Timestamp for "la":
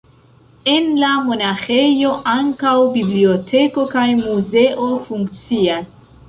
1.01-1.09